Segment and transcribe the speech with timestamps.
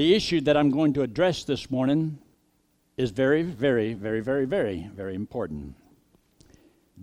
[0.00, 2.20] The issue that I'm going to address this morning
[2.96, 5.74] is very, very, very, very, very, very important.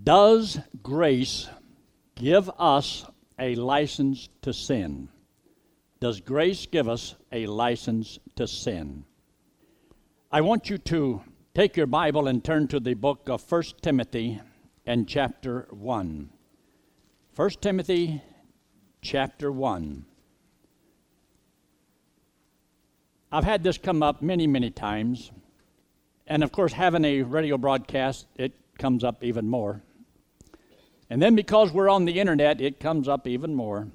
[0.04, 1.48] Does grace
[2.16, 3.06] give us
[3.38, 5.10] a license to sin?
[6.00, 9.06] Does grace give us a license to sin?
[10.32, 11.22] I want you to
[11.54, 14.42] take your Bible and turn to the book of 1 Timothy
[14.88, 16.30] and chapter 1.
[17.36, 18.24] 1 Timothy
[19.04, 20.07] chapter 1.
[23.38, 25.32] I've had this come up many, many times.
[26.26, 29.84] And of course, having a radio broadcast, it comes up even more.
[31.12, 33.90] And then because we're on the internet, it comes up even more.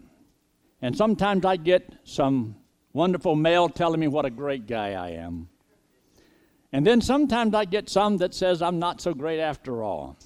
[0.80, 2.54] And sometimes I get some
[2.92, 5.48] wonderful mail telling me what a great guy I am.
[6.72, 10.16] And then sometimes I get some that says I'm not so great after all.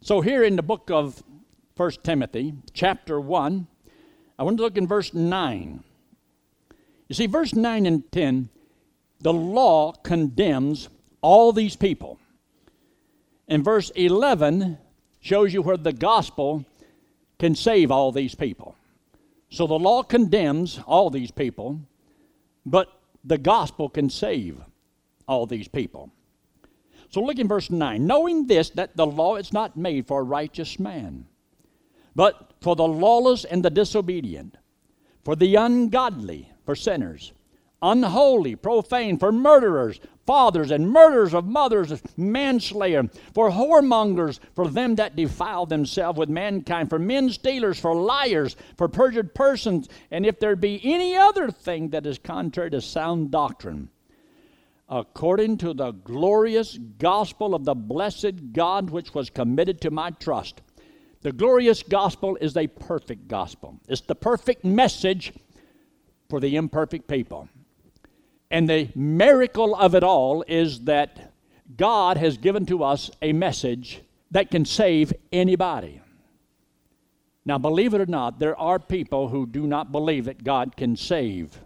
[0.00, 1.22] So here in the book of
[1.76, 3.68] 1 Timothy, chapter 1,
[4.40, 5.84] I want to look in verse 9.
[7.08, 8.48] You see, verse 9 and 10,
[9.20, 10.88] the law condemns
[11.20, 12.18] all these people.
[13.48, 14.78] And verse 11
[15.20, 16.64] shows you where the gospel
[17.38, 18.76] can save all these people.
[19.50, 21.80] So the law condemns all these people,
[22.64, 22.88] but
[23.24, 24.60] the gospel can save
[25.28, 26.10] all these people.
[27.10, 28.04] So look in verse 9.
[28.04, 31.26] Knowing this, that the law is not made for a righteous man,
[32.14, 34.56] but for the lawless and the disobedient,
[35.24, 37.32] for the ungodly, for sinners,
[37.80, 45.16] unholy, profane, for murderers, fathers, and murderers of mothers, manslayer, for whoremongers, for them that
[45.16, 50.56] defile themselves with mankind, for men stealers, for liars, for perjured persons, and if there
[50.56, 53.88] be any other thing that is contrary to sound doctrine,
[54.88, 60.60] according to the glorious gospel of the blessed God which was committed to my trust.
[61.22, 63.80] The glorious gospel is a perfect gospel.
[63.88, 65.32] It's the perfect message
[66.28, 67.48] for the imperfect people.
[68.50, 71.32] And the miracle of it all is that
[71.76, 76.00] God has given to us a message that can save anybody.
[77.44, 80.96] Now, believe it or not, there are people who do not believe that God can
[80.96, 81.60] save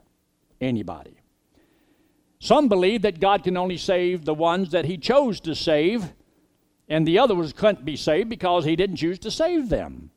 [0.60, 1.16] anybody.
[2.38, 6.12] Some believe that God can only save the ones that He chose to save,
[6.88, 10.10] and the others couldn't be saved because He didn't choose to save them.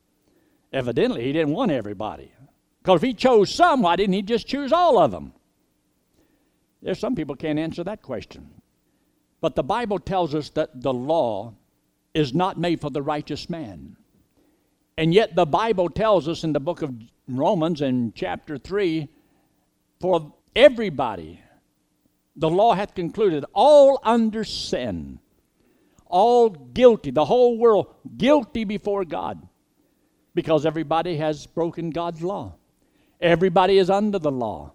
[0.70, 2.32] Evidently, He didn't want everybody.
[2.84, 5.32] Because if he chose some, why didn't he just choose all of them?
[6.82, 8.50] There's some people can't answer that question.
[9.40, 11.54] But the Bible tells us that the law
[12.12, 13.96] is not made for the righteous man.
[14.98, 16.94] And yet the Bible tells us in the book of
[17.26, 19.08] Romans in chapter 3
[19.98, 21.40] for everybody
[22.36, 25.20] the law hath concluded all under sin,
[26.06, 29.48] all guilty, the whole world guilty before God,
[30.34, 32.56] because everybody has broken God's law.
[33.24, 34.74] Everybody is under the law.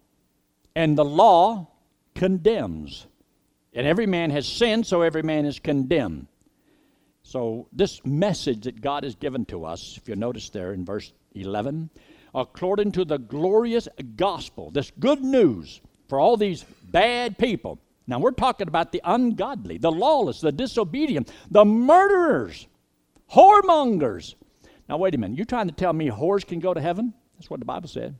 [0.76, 1.68] And the law
[2.16, 3.06] condemns.
[3.74, 6.26] And every man has sinned, so every man is condemned.
[7.22, 11.14] So, this message that God has given to us, if you notice there in verse
[11.36, 11.92] 11,
[12.34, 17.80] according to the glorious gospel, this good news for all these bad people.
[18.08, 22.66] Now, we're talking about the ungodly, the lawless, the disobedient, the murderers,
[23.32, 24.34] whoremongers.
[24.88, 25.38] Now, wait a minute.
[25.38, 27.14] You're trying to tell me whores can go to heaven?
[27.38, 28.16] That's what the Bible said.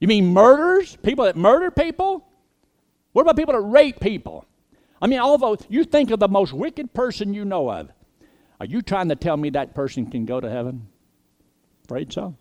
[0.00, 0.96] You mean murderers?
[0.96, 2.26] People that murder people?
[3.12, 4.44] What about people that rape people?
[5.00, 7.90] I mean, although you think of the most wicked person you know of,
[8.60, 10.88] are you trying to tell me that person can go to heaven?
[11.84, 12.36] Afraid so.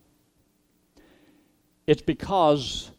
[1.86, 2.92] It's because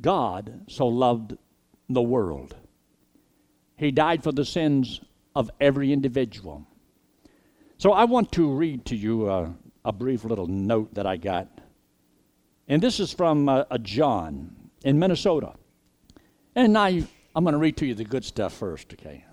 [0.00, 1.36] God so loved
[1.88, 2.54] the world.
[3.76, 5.00] He died for the sins
[5.34, 6.66] of every individual.
[7.76, 9.52] So I want to read to you a,
[9.84, 11.53] a brief little note that I got
[12.68, 14.54] and this is from uh, a John
[14.84, 15.54] in Minnesota.
[16.54, 17.04] And I,
[17.34, 19.24] I'm going to read to you the good stuff first, okay?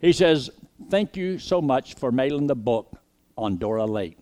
[0.00, 0.50] He says,
[0.90, 2.92] Thank you so much for mailing the book
[3.36, 4.16] on Dora Lake.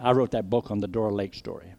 [0.00, 1.74] I wrote that book on the Dora Lake story.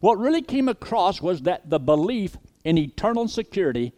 [0.00, 3.92] What really came across was that the belief in eternal security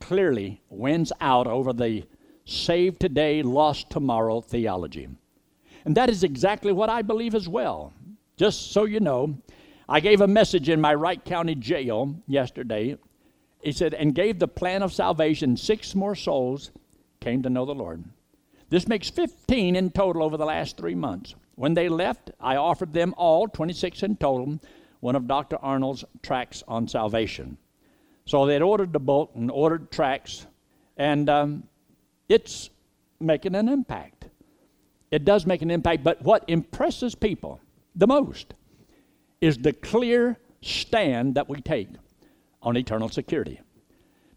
[0.00, 2.04] clearly wins out over the
[2.46, 5.08] save today, lost tomorrow theology.
[5.84, 7.92] And that is exactly what I believe as well.
[8.36, 9.36] Just so you know,
[9.92, 12.96] I gave a message in my Wright County jail yesterday.
[13.62, 15.54] He said, and gave the plan of salvation.
[15.54, 16.70] Six more souls
[17.20, 18.02] came to know the Lord.
[18.70, 21.34] This makes 15 in total over the last three months.
[21.56, 24.58] When they left, I offered them all, 26 in total,
[25.00, 25.58] one of Dr.
[25.58, 27.58] Arnold's tracts on salvation.
[28.24, 30.46] So they had ordered the book and ordered tracts,
[30.96, 31.64] and um,
[32.30, 32.70] it's
[33.20, 34.24] making an impact.
[35.10, 37.60] It does make an impact, but what impresses people
[37.94, 38.54] the most
[39.42, 41.88] is the clear stand that we take
[42.62, 43.60] on eternal security.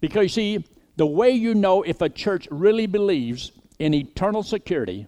[0.01, 0.65] Because you see,
[0.97, 5.07] the way you know if a church really believes in eternal security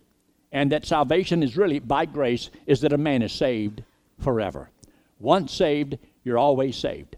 [0.52, 3.84] and that salvation is really by grace is that a man is saved
[4.20, 4.70] forever.
[5.20, 7.16] Once saved, you're always saved.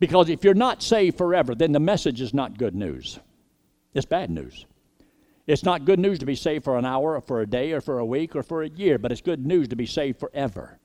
[0.00, 3.20] Because if you're not saved forever, then the message is not good news.
[3.94, 4.66] It's bad news.
[5.46, 7.80] It's not good news to be saved for an hour or for a day or
[7.80, 10.80] for a week or for a year, but it's good news to be saved forever.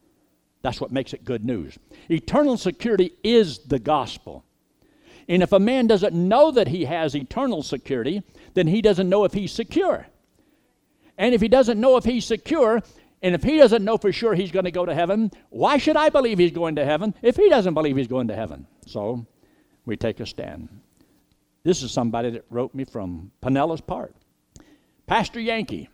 [0.62, 1.78] That's what makes it good news.
[2.10, 4.44] Eternal security is the gospel.
[5.28, 8.24] And if a man doesn't know that he has eternal security,
[8.56, 10.08] then he doesn't know if he's secure.
[11.18, 12.82] And if he doesn't know if he's secure,
[13.22, 15.98] and if he doesn't know for sure he's going to go to heaven, why should
[15.98, 18.66] I believe he's going to heaven if he doesn't believe he's going to heaven?
[18.86, 19.26] So
[19.86, 20.70] we take a stand.
[21.64, 24.14] This is somebody that wrote me from Pinellas Park.
[25.06, 25.90] Pastor Yankee,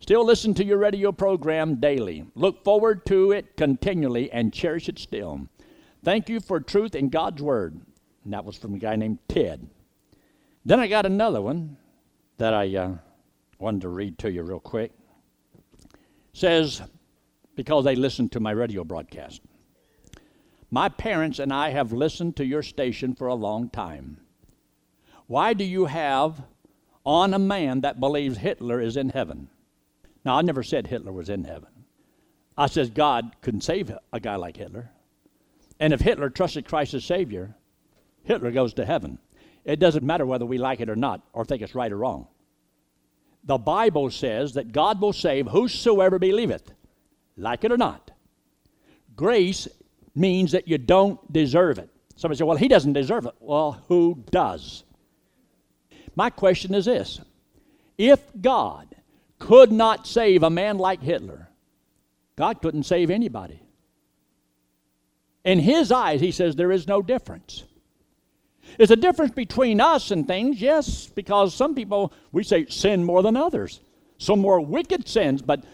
[0.00, 2.24] still listen to your radio program daily.
[2.34, 5.48] Look forward to it continually and cherish it still.
[6.04, 7.80] Thank you for truth in God's Word.
[8.24, 9.68] And that was from a guy named Ted.
[10.64, 11.76] Then I got another one
[12.38, 12.94] that I uh,
[13.58, 14.92] wanted to read to you real quick.
[16.32, 16.82] says,
[17.56, 19.42] because they listened to my radio broadcast.
[20.70, 24.18] My parents and I have listened to your station for a long time.
[25.26, 26.42] Why do you have
[27.08, 29.48] on a man that believes Hitler is in heaven.
[30.28, 31.70] Now, I never said Hitler was in heaven.
[32.54, 34.90] I said God couldn't save a guy like Hitler.
[35.80, 37.56] And if Hitler trusted Christ as Savior,
[38.24, 39.18] Hitler goes to heaven.
[39.64, 42.28] It doesn't matter whether we like it or not, or think it's right or wrong.
[43.44, 46.72] The Bible says that God will save whosoever believeth,
[47.38, 48.10] like it or not.
[49.16, 49.66] Grace
[50.14, 51.88] means that you don't deserve it.
[52.16, 53.34] Somebody said, well, he doesn't deserve it.
[53.40, 54.84] Well, who does?
[56.14, 57.18] My question is this
[57.96, 58.94] if God
[59.38, 61.48] could not save a man like Hitler,
[62.36, 63.62] God couldn't save anybody.
[65.44, 67.64] In his eyes, he says there is no difference.
[68.76, 73.22] There's a difference between us and things, yes, because some people, we say, sin more
[73.22, 73.80] than others.
[74.18, 75.64] Some more wicked sins, but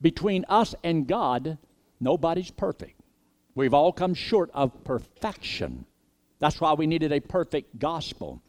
[0.00, 1.58] between us and God,
[2.00, 3.00] nobody's perfect.
[3.54, 5.84] We've all come short of perfection.
[6.38, 8.40] That's why we needed a perfect gospel.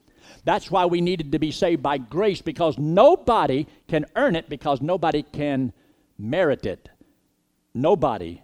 [0.44, 4.82] That's why we needed to be saved by grace because nobody can earn it because
[4.82, 5.74] nobody can
[6.18, 6.90] merit it.
[7.74, 8.42] Nobody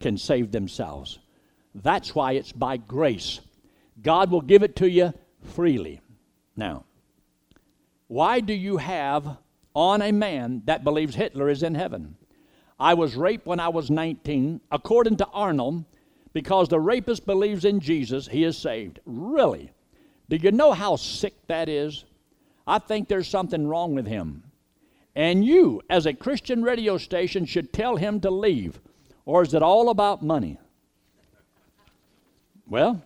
[0.00, 1.18] can save themselves.
[1.74, 3.40] That's why it's by grace.
[4.02, 5.12] God will give it to you
[5.42, 6.00] freely.
[6.56, 6.84] Now,
[8.08, 9.38] why do you have
[9.74, 12.16] on a man that believes Hitler is in heaven?
[12.78, 14.60] I was raped when I was 19.
[14.70, 15.84] According to Arnold,
[16.32, 19.00] because the rapist believes in Jesus, he is saved.
[19.06, 19.72] Really?
[20.28, 22.04] Do you know how sick that is?
[22.66, 24.42] I think there's something wrong with him.
[25.14, 28.80] And you, as a Christian radio station, should tell him to leave.
[29.24, 30.58] Or is it all about money?
[32.68, 33.02] Well,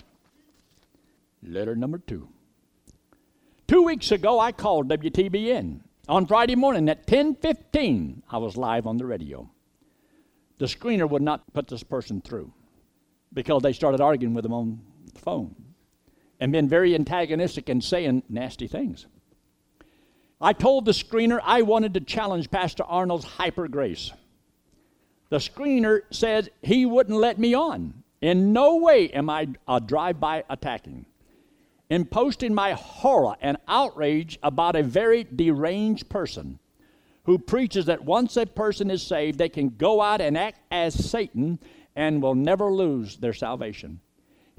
[1.42, 2.28] letter number two.
[3.68, 5.80] Two weeks ago, I called WTBN.
[6.08, 9.48] On Friday morning at 10:15, I was live on the radio.
[10.58, 12.52] The screener would not put this person through
[13.32, 14.80] because they started arguing with him on
[15.12, 15.69] the phone
[16.40, 19.06] and been very antagonistic and saying nasty things.
[20.40, 24.10] I told the screener I wanted to challenge Pastor Arnold's hyper grace.
[25.28, 28.02] The screener said he wouldn't let me on.
[28.22, 31.04] In no way am I a drive by attacking.
[31.90, 36.58] In posting my horror and outrage about a very deranged person
[37.24, 41.10] who preaches that once a person is saved, they can go out and act as
[41.10, 41.58] Satan
[41.94, 44.00] and will never lose their salvation.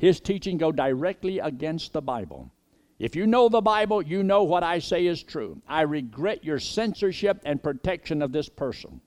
[0.01, 2.50] His teaching go directly against the Bible.
[2.98, 5.62] If you know the Bible, you know what I say is true.
[5.67, 9.00] I regret your censorship and protection of this person.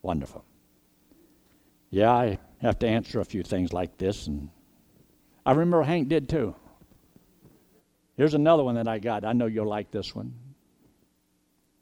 [0.00, 0.46] Wonderful.
[1.90, 4.48] Yeah, I have to answer a few things like this, and
[5.44, 6.54] I remember Hank did too.
[8.16, 9.26] Here's another one that I got.
[9.26, 10.32] I know you'll like this one.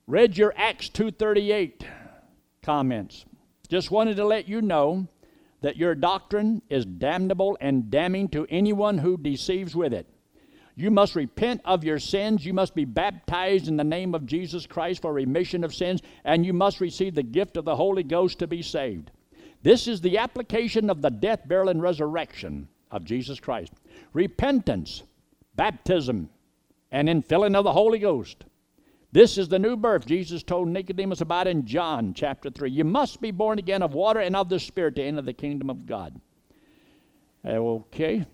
[0.09, 1.85] Read your Acts 238
[2.61, 3.25] comments.
[3.69, 5.07] Just wanted to let you know
[5.61, 10.07] that your doctrine is damnable and damning to anyone who deceives with it.
[10.77, 12.47] You must repent of your sins.
[12.47, 16.47] You must be baptized in the name of Jesus Christ for remission of sins, and
[16.47, 19.11] you must receive the gift of the Holy Ghost to be saved.
[19.65, 23.73] This is the application of the death, burial, and resurrection of Jesus Christ.
[24.13, 25.03] Repentance,
[25.57, 26.31] baptism,
[26.93, 28.45] and infilling of the Holy Ghost.
[29.11, 32.71] This is the new birth Jesus told Nicodemus about in John chapter 3.
[32.71, 35.71] You must be born again of water and of the Spirit to enter the kingdom
[35.71, 36.21] of God.
[37.43, 38.27] Eh, okay.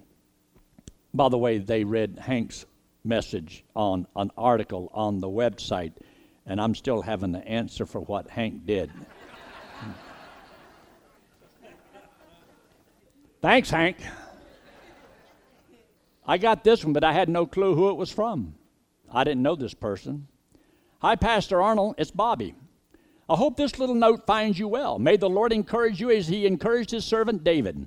[1.13, 2.67] By the way, they read Hank's
[3.05, 5.93] message on an article on the website,
[6.45, 8.91] and I'm still having the answer for what Hank did.
[13.41, 13.99] Thanks, Hank.
[16.27, 18.57] I got this one, but I had no clue who it was from.
[19.13, 20.27] I didn't know this person.
[21.05, 21.97] Hi, Pastor Arnold.
[21.99, 22.55] It's Bobby.
[23.29, 24.99] I hope this little note finds you well.
[24.99, 27.87] May the Lord encourage you as he encouraged his servant David.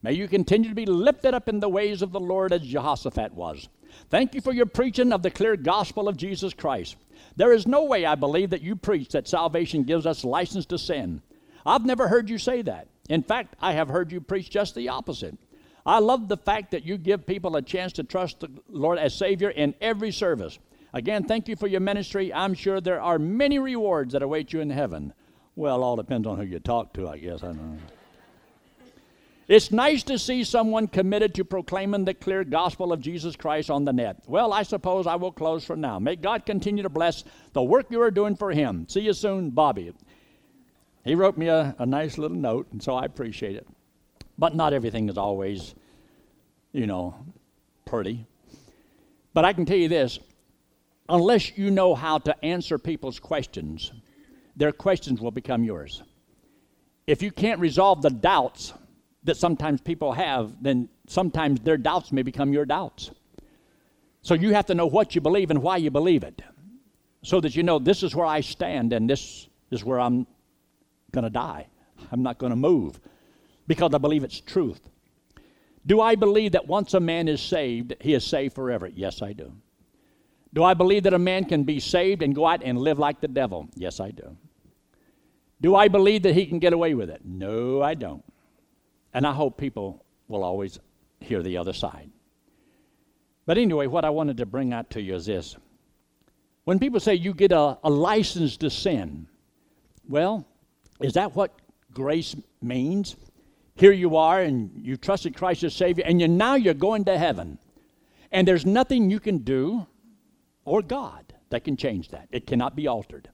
[0.00, 3.34] May you continue to be lifted up in the ways of the Lord as Jehoshaphat
[3.34, 3.68] was.
[4.10, 6.94] Thank you for your preaching of the clear gospel of Jesus Christ.
[7.34, 10.78] There is no way I believe that you preach that salvation gives us license to
[10.78, 11.20] sin.
[11.66, 12.86] I've never heard you say that.
[13.08, 15.36] In fact, I have heard you preach just the opposite.
[15.84, 19.16] I love the fact that you give people a chance to trust the Lord as
[19.16, 20.60] Savior in every service.
[20.92, 22.32] Again, thank you for your ministry.
[22.32, 25.12] I'm sure there are many rewards that await you in heaven.
[25.56, 27.42] Well, all depends on who you talk to, I guess.
[27.42, 27.78] I don't know.
[29.48, 33.84] It's nice to see someone committed to proclaiming the clear gospel of Jesus Christ on
[33.84, 34.22] the net.
[34.26, 35.98] Well, I suppose I will close for now.
[35.98, 38.86] May God continue to bless the work you are doing for Him.
[38.88, 39.92] See you soon, Bobby.
[41.04, 43.66] He wrote me a, a nice little note, and so I appreciate it.
[44.38, 45.74] But not everything is always,
[46.72, 47.14] you know,
[47.84, 48.24] pretty.
[49.34, 50.18] But I can tell you this
[51.08, 53.92] unless you know how to answer people's questions,
[54.56, 56.02] their questions will become yours.
[57.06, 58.72] If you can't resolve the doubts
[59.24, 63.10] that sometimes people have, then sometimes their doubts may become your doubts.
[64.22, 66.42] So you have to know what you believe and why you believe it
[67.22, 70.26] so that you know this is where I stand and this is where I'm
[71.12, 71.68] going to die.
[72.10, 73.00] I'm not going to move
[73.66, 74.80] because I believe it's truth.
[75.86, 78.86] Do I believe that once a man is saved, he is saved forever?
[78.86, 79.52] Yes, I do.
[80.54, 83.20] Do I believe that a man can be saved and go out and live like
[83.20, 83.68] the devil?
[83.74, 84.36] Yes, I do.
[85.60, 87.22] Do I believe that he can get away with it?
[87.24, 88.24] No, I don't.
[89.14, 90.78] And I hope people will always
[91.20, 92.10] hear the other side.
[93.46, 95.56] But anyway, what I wanted to bring out to you is this.
[96.64, 99.26] When people say you get a, a license to sin,
[100.08, 100.46] well,
[101.00, 101.52] is that what
[101.92, 103.16] grace means?
[103.74, 107.18] Here you are, and you trusted Christ as Savior, and you, now you're going to
[107.18, 107.58] heaven.
[108.30, 109.86] And there's nothing you can do
[110.64, 112.28] or God that can change that.
[112.30, 113.28] It cannot be altered.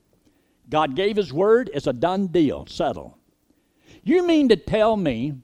[0.69, 3.19] God gave His word, it's a done deal, settle.
[4.03, 5.35] You mean to tell me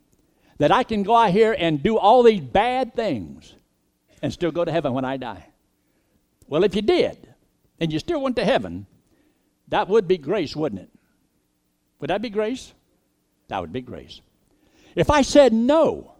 [0.58, 3.54] that I can go out here and do all these bad things
[4.22, 5.46] and still go to heaven when I die?
[6.46, 7.28] Well, if you did,
[7.80, 8.86] and you still went to heaven,
[9.68, 10.90] that would be grace, wouldn't it?
[12.00, 12.72] Would that be grace?
[13.48, 14.20] That would be grace.
[14.94, 16.12] If I said no,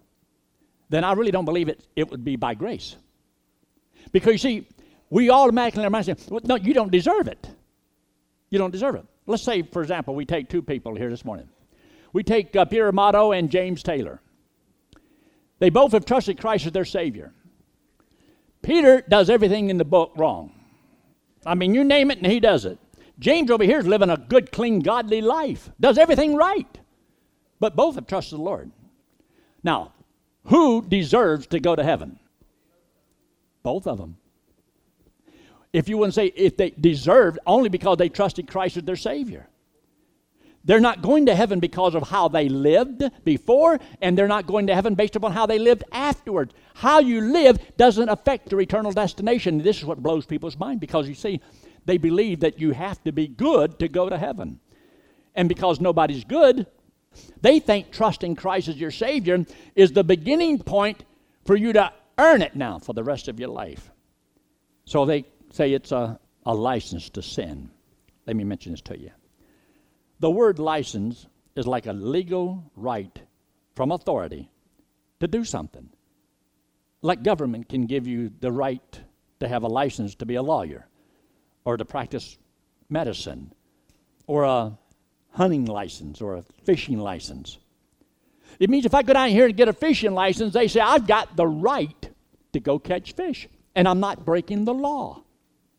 [0.88, 2.96] then I really don't believe it, it would be by grace.
[4.12, 4.68] Because you see,
[5.14, 7.48] we automatically in our mind say, well, no, you don't deserve it.
[8.50, 9.06] You don't deserve it.
[9.28, 11.48] Let's say, for example, we take two people here this morning.
[12.12, 14.20] We take uh, Peter Amato and James Taylor.
[15.60, 17.32] They both have trusted Christ as their Savior.
[18.60, 20.50] Peter does everything in the book wrong.
[21.46, 22.80] I mean, you name it and he does it.
[23.20, 26.80] James over here is living a good, clean, godly life, does everything right.
[27.60, 28.72] But both have trusted the Lord.
[29.62, 29.92] Now,
[30.46, 32.18] who deserves to go to heaven?
[33.62, 34.16] Both of them.
[35.74, 39.48] If you wouldn't say if they deserved, only because they trusted Christ as their Savior.
[40.64, 44.68] They're not going to heaven because of how they lived before, and they're not going
[44.68, 46.54] to heaven based upon how they lived afterwards.
[46.74, 49.58] How you live doesn't affect your eternal destination.
[49.58, 51.40] This is what blows people's mind because you see,
[51.86, 54.60] they believe that you have to be good to go to heaven.
[55.34, 56.68] And because nobody's good,
[57.40, 61.04] they think trusting Christ as your Savior is the beginning point
[61.44, 63.90] for you to earn it now for the rest of your life.
[64.84, 67.70] So they say it's a, a license to sin.
[68.26, 69.10] Let me mention this to you.
[70.18, 73.22] The word license is like a legal right
[73.74, 74.50] from authority
[75.20, 75.88] to do something.
[77.02, 79.00] Like government can give you the right
[79.40, 80.88] to have a license to be a lawyer
[81.64, 82.36] or to practice
[82.88, 83.52] medicine
[84.26, 84.76] or a
[85.30, 87.58] hunting license or a fishing license.
[88.58, 91.06] It means if I go down here and get a fishing license, they say I've
[91.06, 92.10] got the right
[92.52, 95.23] to go catch fish, and I'm not breaking the law.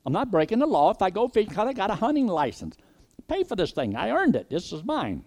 [0.05, 2.77] I'm not breaking the law if I go fish because I got a hunting license.
[3.27, 3.95] Pay for this thing.
[3.95, 4.49] I earned it.
[4.49, 5.23] This is mine.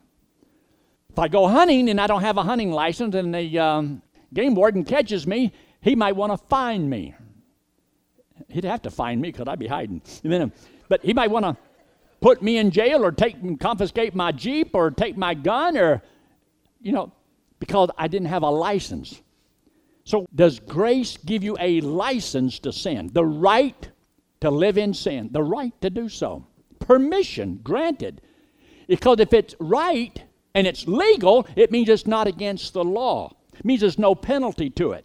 [1.11, 4.55] If I go hunting and I don't have a hunting license and the um, game
[4.55, 7.15] warden catches me, he might want to fine me.
[8.49, 10.01] He'd have to find me because I'd be hiding.
[10.89, 11.57] But he might want to
[12.21, 16.03] put me in jail or take and confiscate my Jeep or take my gun or,
[16.81, 17.13] you know,
[17.59, 19.21] because I didn't have a license.
[20.05, 23.11] So, does grace give you a license to sin?
[23.13, 23.91] The right
[24.41, 26.47] to live in sin, the right to do so.
[26.79, 28.21] Permission granted.
[28.87, 30.23] Because if it's right
[30.55, 33.37] and it's legal, it means it's not against the law.
[33.55, 35.05] It means there's no penalty to it.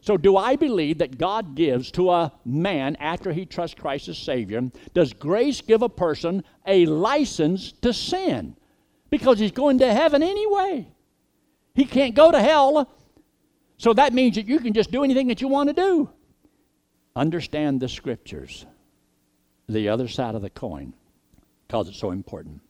[0.00, 4.16] So, do I believe that God gives to a man after he trusts Christ as
[4.16, 4.62] Savior?
[4.94, 8.56] Does grace give a person a license to sin?
[9.10, 10.86] Because he's going to heaven anyway.
[11.74, 12.88] He can't go to hell.
[13.78, 16.08] So that means that you can just do anything that you want to do.
[17.16, 18.66] Understand the scriptures,
[19.66, 20.92] the other side of the coin,
[21.66, 22.60] because it's so important.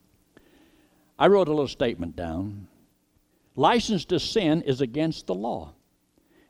[1.18, 2.68] I wrote a little statement down.
[3.56, 5.72] License to sin is against the law.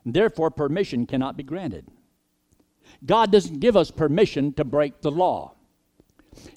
[0.05, 1.87] Therefore, permission cannot be granted.
[3.03, 5.53] God doesn't give us permission to break the law.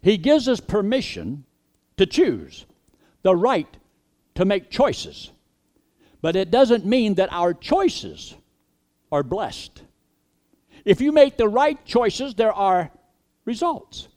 [0.03, 1.45] He gives us permission
[1.97, 2.67] to choose,
[3.23, 3.79] the right
[4.35, 5.31] to make choices.
[6.21, 8.35] But it doesn't mean that our choices
[9.11, 9.83] are blessed.
[10.85, 12.91] If you make the right choices, there are
[13.45, 14.09] results.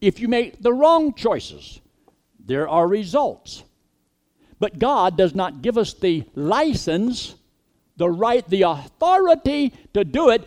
[0.00, 1.80] If you make the wrong choices,
[2.38, 3.64] there are results.
[4.58, 7.34] But God does not give us the license,
[7.96, 10.46] the right, the authority to do it,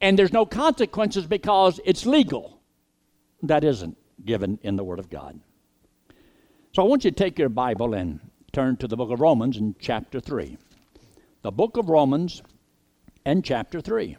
[0.00, 2.60] and there's no consequences because it's legal.
[3.42, 5.40] That isn't given in the Word of God.
[6.72, 8.20] So I want you to take your Bible and
[8.52, 10.56] turn to the book of Romans in chapter 3.
[11.42, 12.42] The book of Romans
[13.24, 14.16] and chapter 3.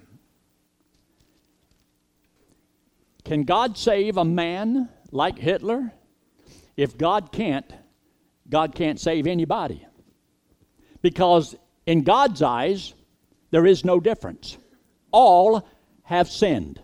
[3.24, 5.92] Can God save a man like Hitler?
[6.76, 7.72] If God can't,
[8.50, 9.86] God can't save anybody.
[11.02, 12.94] Because in God's eyes,
[13.52, 14.58] there is no difference.
[15.12, 15.68] All
[16.04, 16.82] have sinned,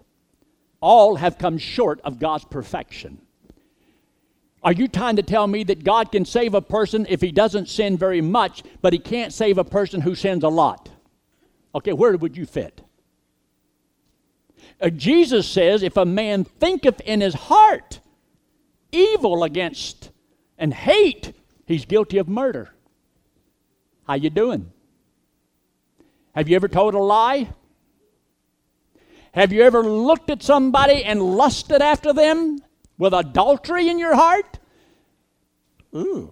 [0.81, 3.19] all have come short of God's perfection.
[4.61, 7.69] Are you trying to tell me that God can save a person if he doesn't
[7.69, 10.89] sin very much, but he can't save a person who sins a lot?
[11.73, 12.81] Okay, where would you fit?
[14.81, 17.99] Uh, Jesus says, if a man thinketh in his heart
[18.91, 20.11] evil against
[20.57, 21.33] and hate,
[21.65, 22.69] he's guilty of murder.
[24.07, 24.71] How you doing?
[26.33, 27.49] Have you ever told a lie?
[29.33, 32.61] Have you ever looked at somebody and lusted after them?
[32.99, 34.59] with adultery in your heart?
[35.95, 36.31] Ooh.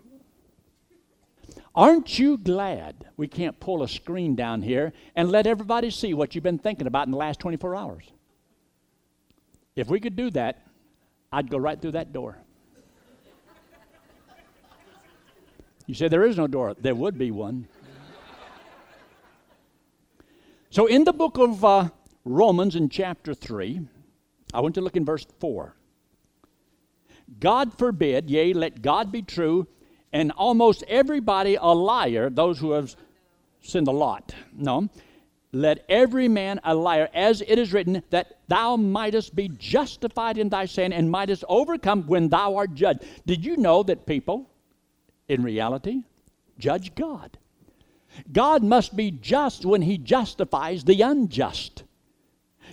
[1.73, 6.35] Aren't you glad we can't pull a screen down here and let everybody see what
[6.35, 8.11] you've been thinking about in the last 24 hours?
[9.77, 10.63] If we could do that,
[11.31, 12.35] I'd go right through that door.
[15.85, 16.75] You say there is no door.
[16.79, 17.67] There would be one.
[20.71, 21.89] So, in the book of uh,
[22.25, 23.81] Romans, in chapter 3,
[24.53, 25.75] I want to look in verse 4.
[27.39, 29.67] God forbid, yea, let God be true,
[30.11, 32.95] and almost everybody a liar, those who have
[33.61, 34.33] sinned a lot.
[34.53, 34.89] No.
[35.57, 40.49] Let every man a liar, as it is written, that thou mightest be justified in
[40.49, 43.03] thy sin and mightest overcome when thou art judged.
[43.25, 44.51] Did you know that people,
[45.27, 46.03] in reality,
[46.59, 47.39] judge God?
[48.31, 51.83] God must be just when he justifies the unjust.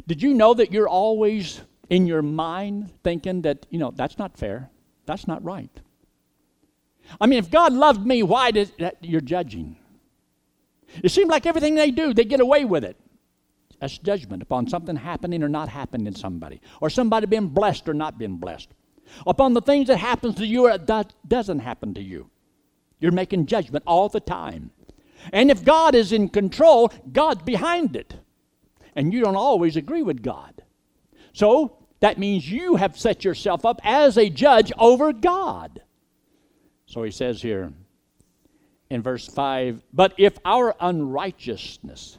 [0.06, 4.36] Did you know that you're always in your mind thinking that, you know, that's not
[4.36, 4.68] fair,
[5.06, 5.70] that's not right.
[7.18, 9.76] I mean, if God loved me, why did that, you're judging?
[11.02, 12.96] It seems like everything they do, they get away with it.
[13.80, 17.94] That's judgment upon something happening or not happening in somebody, or somebody being blessed or
[17.94, 18.68] not being blessed.
[19.26, 22.30] Upon the things that happens to you or that doesn't happen to you.
[23.00, 24.70] You're making judgment all the time.
[25.32, 28.14] And if God is in control, God's behind it.
[28.96, 30.62] And you don't always agree with God.
[31.32, 35.82] So that means you have set yourself up as a judge over God.
[36.86, 37.72] So he says here
[38.94, 42.18] in verse 5 But if our unrighteousness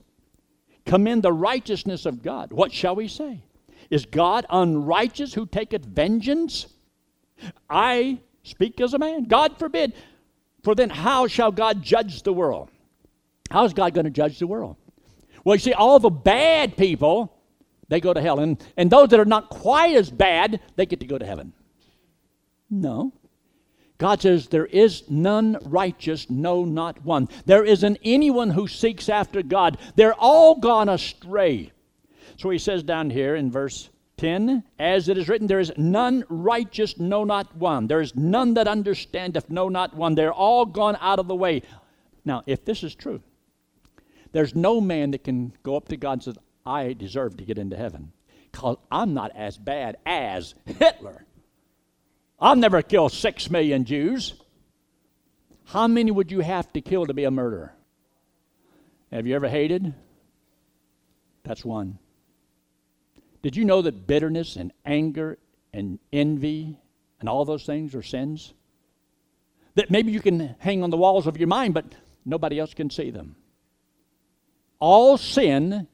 [0.85, 3.41] commend the righteousness of God, what shall we say?
[3.89, 6.67] Is God unrighteous who taketh vengeance?
[7.69, 9.23] I speak as a man.
[9.25, 9.93] God forbid.
[10.63, 12.69] For then how shall God judge the world?
[13.51, 14.75] How is God going to judge the world?
[15.43, 17.31] Well, you see, all the bad people
[17.87, 18.39] they go to hell.
[18.39, 21.53] And, and those that are not quite as bad, they get to go to heaven.
[22.69, 23.13] No.
[23.97, 27.29] God says, There is none righteous, no, not one.
[27.45, 29.77] There isn't anyone who seeks after God.
[29.95, 31.71] They're all gone astray.
[32.37, 36.25] So he says down here in verse 10 As it is written, there is none
[36.29, 37.87] righteous, no, not one.
[37.87, 40.15] There is none that understandeth, no, not one.
[40.15, 41.61] They're all gone out of the way.
[42.25, 43.21] Now, if this is true,
[44.31, 46.33] there's no man that can go up to God and say,
[46.65, 48.11] I deserve to get into heaven
[48.51, 51.24] because I'm not as bad as Hitler.
[52.39, 54.33] I've never killed six million Jews.
[55.65, 57.73] How many would you have to kill to be a murderer?
[59.11, 59.93] Have you ever hated?
[61.43, 61.99] That's one.
[63.41, 65.37] Did you know that bitterness and anger
[65.73, 66.79] and envy
[67.19, 68.53] and all those things are sins?
[69.75, 71.85] That maybe you can hang on the walls of your mind, but
[72.25, 73.35] nobody else can see them.
[74.79, 75.87] All sin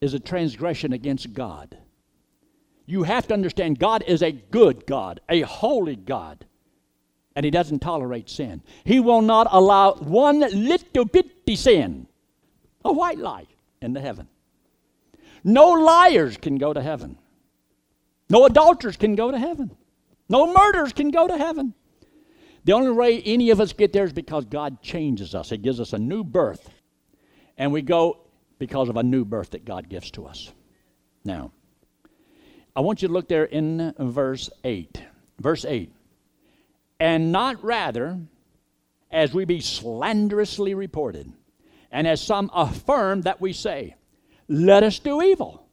[0.00, 1.76] is a transgression against God.
[2.88, 6.46] You have to understand God is a good God, a holy God,
[7.36, 8.62] and He doesn't tolerate sin.
[8.82, 12.06] He will not allow one little bitty sin,
[12.82, 13.46] a white lie.
[13.82, 14.26] into heaven.
[15.44, 17.18] No liars can go to heaven.
[18.30, 19.70] No adulterers can go to heaven.
[20.30, 21.74] No murderers can go to heaven.
[22.64, 25.50] The only way any of us get there is because God changes us.
[25.50, 26.70] He gives us a new birth.
[27.58, 28.20] And we go
[28.58, 30.52] because of a new birth that God gives to us.
[31.24, 31.52] Now,
[32.78, 35.02] I want you to look there in verse 8.
[35.40, 35.92] Verse 8.
[37.00, 38.20] And not rather
[39.10, 41.32] as we be slanderously reported,
[41.90, 43.96] and as some affirm that we say,
[44.46, 45.66] let us do evil.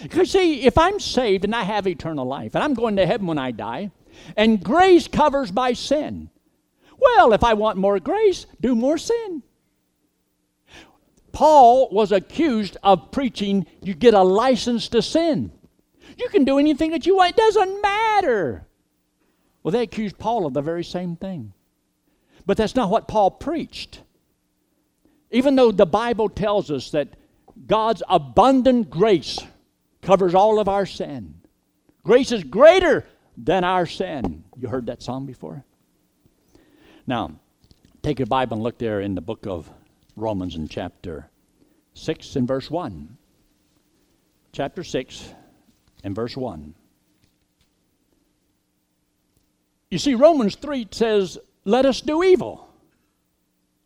[0.00, 3.26] Because, see, if I'm saved and I have eternal life, and I'm going to heaven
[3.26, 3.90] when I die,
[4.36, 6.30] and grace covers my sin,
[6.98, 9.42] well, if I want more grace, do more sin.
[11.32, 15.50] Paul was accused of preaching you get a license to sin.
[16.18, 18.66] You can do anything that you want, it doesn't matter.
[19.62, 21.52] Well, they accused Paul of the very same thing.
[22.44, 24.00] But that's not what Paul preached.
[25.30, 27.08] Even though the Bible tells us that
[27.66, 29.38] God's abundant grace
[30.02, 31.34] covers all of our sin,
[32.02, 34.44] grace is greater than our sin.
[34.58, 35.64] You heard that song before?
[37.06, 37.32] Now,
[38.02, 39.70] take your Bible and look there in the book of
[40.16, 41.28] Romans in chapter
[41.94, 43.16] 6 and verse 1.
[44.52, 45.34] Chapter 6
[46.04, 46.74] and verse 1.
[49.90, 52.68] You see, Romans 3 says, Let us do evil.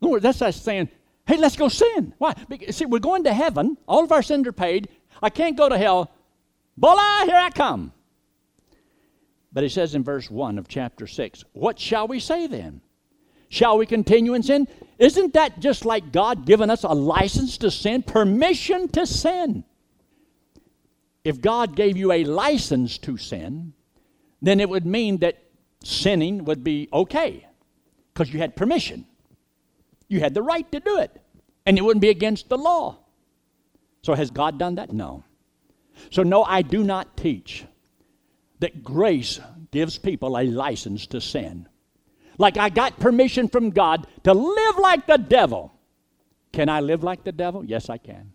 [0.01, 0.89] Lord, that's us saying,
[1.27, 2.15] Hey, let's go sin.
[2.19, 2.35] Why?
[2.49, 3.77] Because, see, we're going to heaven.
[3.87, 4.89] All of our sins are paid.
[5.23, 6.11] I can't go to hell.
[6.77, 7.93] Voila, here I come.
[9.53, 12.81] But he says in verse 1 of chapter 6, What shall we say then?
[13.49, 14.67] Shall we continue in sin?
[14.99, 19.65] Isn't that just like God giving us a license to sin, permission to sin?
[21.25, 23.73] If God gave you a license to sin,
[24.41, 25.43] then it would mean that
[25.85, 27.47] sinning would be okay
[28.13, 29.07] because you had permission.
[30.09, 31.11] You had the right to do it,
[31.65, 32.99] and it wouldn't be against the law.
[34.03, 34.93] So, has God done that?
[34.93, 35.25] No.
[36.11, 37.65] So, no, I do not teach
[38.59, 41.69] that grace gives people a license to sin.
[42.39, 45.73] Like I got permission from God to live like the devil.
[46.53, 47.65] Can I live like the devil?
[47.65, 48.33] Yes, I can.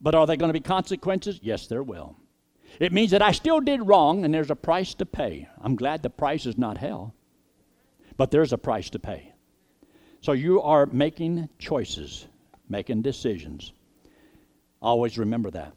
[0.00, 1.40] But are there going to be consequences?
[1.42, 2.16] Yes, there will.
[2.80, 5.48] It means that I still did wrong and there's a price to pay.
[5.60, 7.14] I'm glad the price is not hell,
[8.16, 9.32] but there's a price to pay.
[10.20, 12.26] So you are making choices,
[12.68, 13.72] making decisions.
[14.82, 15.72] Always remember that.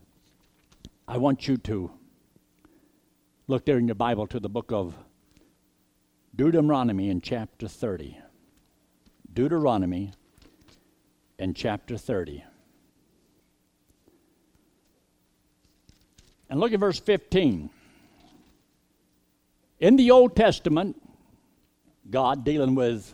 [1.08, 1.92] I want you to
[3.48, 4.98] look there in your Bible to the book of
[6.36, 8.18] Deuteronomy in chapter 30.
[9.34, 10.12] Deuteronomy
[11.40, 12.44] in chapter 30.
[16.50, 17.70] And look at verse 15.
[19.80, 21.02] In the Old Testament,
[22.10, 23.14] God dealing with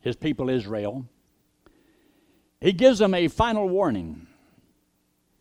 [0.00, 1.08] his people Israel,
[2.60, 4.26] he gives them a final warning.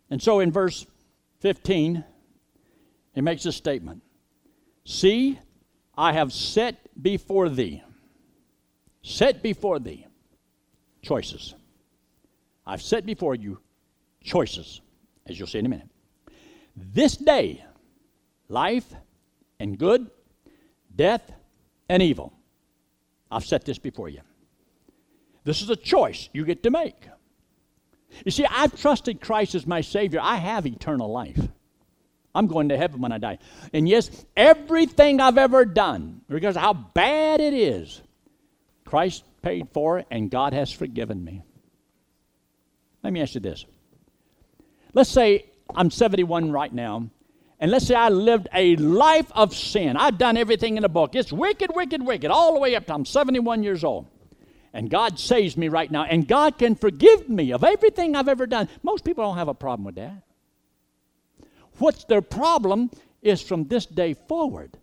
[0.10, 0.86] And so in verse
[1.42, 2.04] 15,
[3.14, 4.02] he makes a statement
[4.84, 5.40] See,
[5.98, 7.84] I have set before thee,
[9.02, 10.06] set before thee
[11.02, 11.56] choices.
[12.66, 13.60] I've set before you
[14.24, 14.82] choices,
[15.28, 15.90] as you'll see in a minute.
[16.76, 17.64] This day,
[18.50, 18.94] life
[19.60, 20.10] and good,
[20.96, 21.32] death
[21.90, 22.34] and evil.
[23.32, 24.22] I've set this before you.
[25.44, 27.08] This is a choice you get to make.
[28.24, 30.20] You see, I've trusted Christ as my Savior.
[30.22, 31.40] I have eternal life.
[32.34, 33.40] I'm going to heaven when I die.
[33.74, 38.02] And yes, everything I've ever done, regardless of how bad it is,
[38.84, 41.44] Christ paid for it and God has forgiven me.
[43.04, 43.66] Let me ask you this.
[44.94, 47.10] Let's say I'm 71 right now,
[47.60, 49.98] and let's say I lived a life of sin.
[49.98, 51.16] I've done everything in the book.
[51.16, 54.08] It's wicked, wicked, wicked, all the way up to I'm 71 years old.
[54.74, 58.46] And God saves me right now, and God can forgive me of everything I've ever
[58.46, 58.68] done.
[58.84, 60.22] Most people don't have a problem with that.
[61.78, 62.90] What's their problem
[63.26, 64.78] is from this day forward.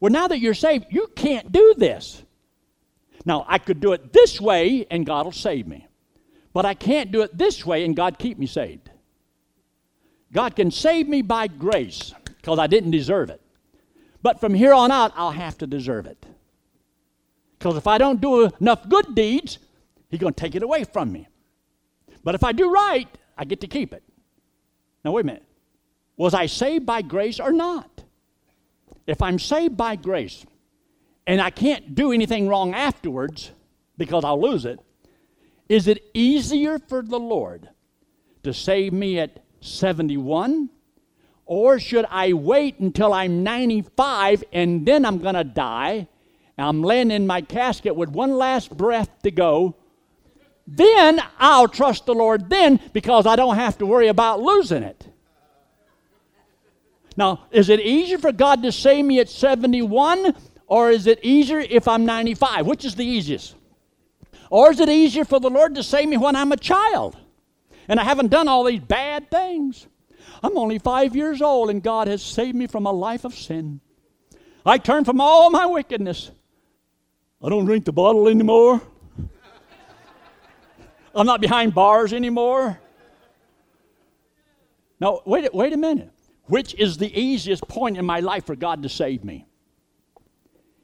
[0.00, 2.22] Well, now that you're saved, you can't do this.
[3.24, 5.86] Now, I could do it this way and God will save me.
[6.52, 8.89] But I can't do it this way and God keep me saved.
[10.32, 13.40] God can save me by grace because I didn't deserve it.
[14.22, 16.24] But from here on out, I'll have to deserve it.
[17.58, 19.58] Because if I don't do enough good deeds,
[20.08, 21.28] He's going to take it away from me.
[22.24, 24.02] But if I do right, I get to keep it.
[25.04, 25.44] Now, wait a minute.
[26.16, 28.02] Was I saved by grace or not?
[29.06, 30.44] If I'm saved by grace
[31.26, 33.52] and I can't do anything wrong afterwards
[33.96, 34.80] because I'll lose it,
[35.68, 37.68] is it easier for the Lord
[38.42, 40.70] to save me at 71?
[41.46, 46.08] Or should I wait until I'm 95 and then I'm going to die?
[46.56, 49.76] I'm laying in my casket with one last breath to go.
[50.66, 55.08] then I'll trust the Lord then because I don't have to worry about losing it.
[57.16, 60.34] Now, is it easier for God to save me at 71
[60.68, 62.66] or is it easier if I'm 95?
[62.66, 63.56] Which is the easiest?
[64.48, 67.16] Or is it easier for the Lord to save me when I'm a child
[67.88, 69.86] and I haven't done all these bad things?
[70.42, 73.80] I'm only five years old and God has saved me from a life of sin.
[74.64, 76.30] I turn from all my wickedness.
[77.42, 78.80] I don't drink the bottle anymore.
[81.14, 82.80] I'm not behind bars anymore.
[85.00, 86.10] Now, wait, wait a minute.
[86.44, 89.46] Which is the easiest point in my life for God to save me?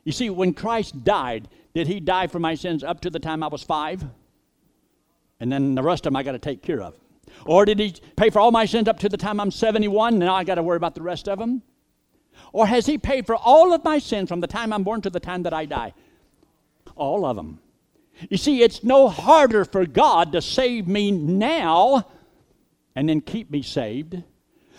[0.04, 3.42] You see, when Christ died, did he die for my sins up to the time
[3.42, 4.04] I was five?
[5.40, 6.94] And then the rest of them I got to take care of.
[7.44, 10.20] Or did he pay for all my sins up to the time I'm 71 and
[10.20, 11.62] now I got to worry about the rest of them?
[12.52, 15.10] Or has he paid for all of my sins from the time I'm born to
[15.10, 15.92] the time that I die?
[16.94, 17.60] All of them.
[18.30, 22.06] You see, it's no harder for God to save me now
[22.94, 24.22] and then keep me saved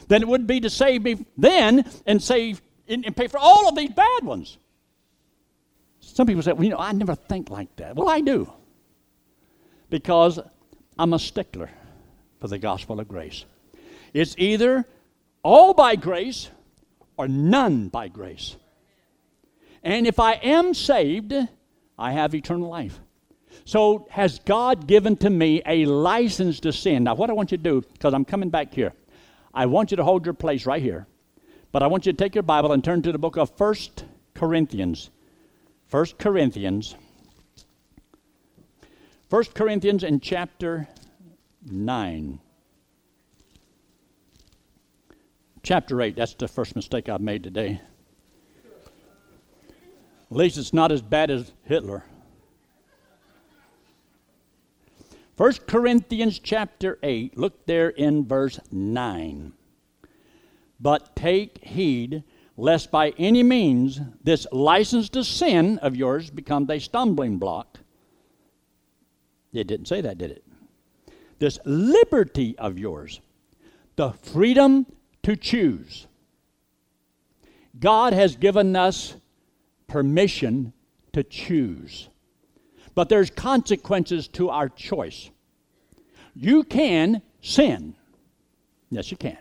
[0.08, 3.68] than it would be to save me then and save and, and pay for all
[3.68, 4.58] of these bad ones.
[6.00, 7.96] Some people say, well, you know, I never think like that.
[7.96, 8.52] Well, I do.
[9.90, 10.40] Because
[10.98, 11.70] I'm a stickler
[12.40, 13.46] for the gospel of grace.
[14.14, 14.86] It's either
[15.44, 16.50] all by grace
[17.18, 18.56] or none by grace.
[19.84, 21.34] And if I am saved,
[21.98, 23.00] I have eternal life.
[23.66, 27.04] So, has God given to me a license to sin?
[27.04, 28.94] Now, what I want you to do, because I'm coming back here,
[29.54, 31.08] I want you to hold your place right here.
[31.72, 34.06] But I want you to take your Bible and turn to the book of First
[34.34, 35.10] Corinthians.
[35.88, 36.96] First Corinthians.
[39.30, 40.88] First Corinthians in chapter
[41.70, 42.40] 9.
[45.64, 47.82] Chapter 8, that's the first mistake I've made today.
[50.32, 52.06] At least it's not as bad as Hitler.
[55.36, 59.52] 1 Corinthians chapter 8, look there in verse 9.
[60.80, 62.24] But take heed
[62.56, 67.77] lest by any means this license to sin of yours become a stumbling block.
[69.58, 70.44] It didn't say that, did it?
[71.40, 73.22] This liberty of yours,
[73.96, 74.86] the freedom
[75.24, 76.08] to choose.
[77.80, 79.16] God has given us
[79.88, 80.74] permission
[81.14, 82.10] to choose.
[82.96, 85.30] But there's consequences to our choice.
[86.36, 87.96] You can sin.
[88.90, 89.38] Yes, you can.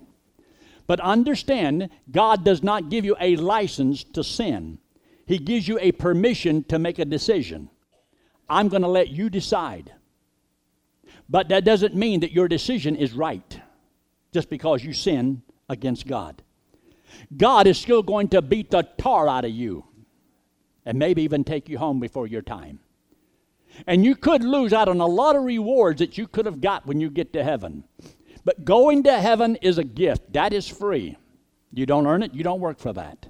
[0.87, 4.79] But understand, God does not give you a license to sin.
[5.27, 7.71] He gives you a permission to make a decision.
[8.49, 9.93] I'm going to let you decide.
[11.29, 13.61] But that doesn't mean that your decision is right
[14.33, 16.43] just because you sin against God.
[17.37, 19.85] God is still going to beat the tar out of you
[20.85, 22.79] and maybe even take you home before your time.
[23.87, 26.87] And you could lose out on a lot of rewards that you could have got
[26.87, 27.85] when you get to heaven.
[28.45, 31.17] But going to heaven is a gift, that is free.
[31.73, 33.27] You don't earn it, you don't work for that.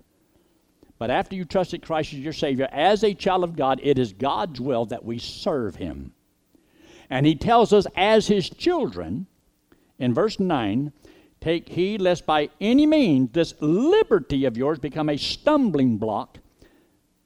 [0.98, 4.12] But after you trusted Christ as your Savior, as a child of God, it is
[4.12, 6.12] God's will that we serve Him.
[7.08, 9.26] And He tells us, as His children,
[9.98, 10.92] in verse 9,
[11.40, 16.38] take heed lest by any means this liberty of yours become a stumbling block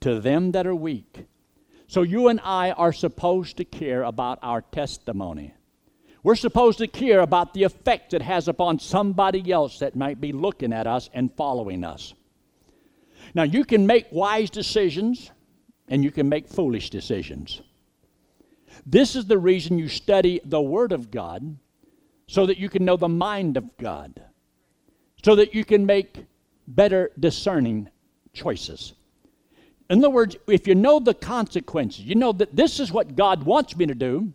[0.00, 1.26] to them that are weak.
[1.86, 5.54] So you and I are supposed to care about our testimony.
[6.22, 10.32] We're supposed to care about the effect it has upon somebody else that might be
[10.32, 12.14] looking at us and following us.
[13.34, 15.30] Now, you can make wise decisions
[15.88, 17.62] and you can make foolish decisions.
[18.86, 21.56] This is the reason you study the Word of God
[22.26, 24.22] so that you can know the mind of God,
[25.24, 26.26] so that you can make
[26.68, 27.88] better discerning
[28.32, 28.94] choices.
[29.88, 33.42] In other words, if you know the consequences, you know that this is what God
[33.42, 34.32] wants me to do,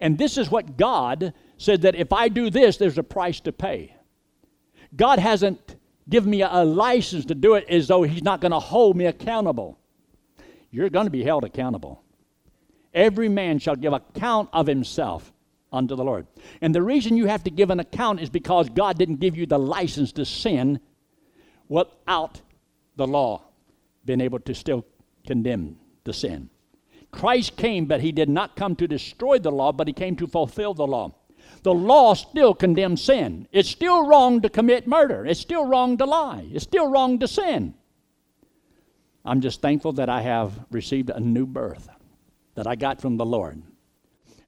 [0.00, 3.52] and this is what God said that if I do this, there's a price to
[3.52, 3.94] pay.
[4.96, 5.76] God hasn't
[6.08, 9.06] given me a license to do it as though He's not going to hold me
[9.06, 9.78] accountable.
[10.72, 12.02] You're going to be held accountable.
[12.94, 15.32] Every man shall give account of himself
[15.72, 16.26] unto the Lord.
[16.60, 19.46] And the reason you have to give an account is because God didn't give you
[19.46, 20.80] the license to sin
[21.68, 22.40] without
[22.96, 23.42] the law
[24.04, 24.84] being able to still
[25.26, 26.50] condemn the sin.
[27.10, 30.26] Christ came, but he did not come to destroy the law, but he came to
[30.26, 31.14] fulfill the law.
[31.62, 33.46] The law still condemns sin.
[33.52, 35.24] It's still wrong to commit murder.
[35.24, 36.46] It's still wrong to lie.
[36.50, 37.74] It's still wrong to sin.
[39.24, 41.88] I'm just thankful that I have received a new birth
[42.54, 43.62] that I got from the Lord.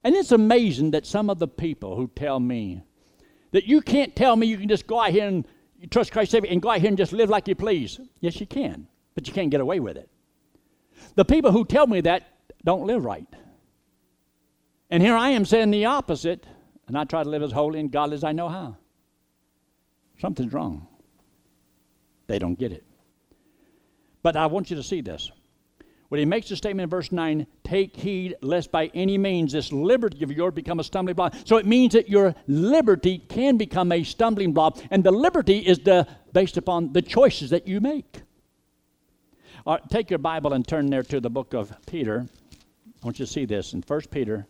[0.03, 2.83] And it's amazing that some of the people who tell me
[3.51, 5.45] that you can't tell me you can just go out here and
[5.89, 7.99] trust Christ Savior and go out here and just live like you please.
[8.19, 10.09] Yes, you can but you can't get away with it.
[11.15, 12.23] The people who tell me that
[12.63, 13.27] don't live right.
[14.89, 16.45] And here I am saying the opposite,
[16.87, 18.77] and I try to live as holy and godly as I know how.
[20.19, 20.87] Something's wrong.
[22.27, 22.83] They don't get it.
[24.21, 25.31] But I want you to see this.
[26.15, 29.73] When he makes the statement in verse 9, take heed lest by any means this
[29.73, 31.35] liberty of yours become a stumbling block.
[31.43, 35.79] So it means that your liberty can become a stumbling block, and the liberty is
[35.79, 38.21] the, based upon the choices that you make.
[39.89, 42.25] Take your Bible and turn there to the book of Peter.
[42.53, 44.47] I want you to see this in 1 Peter.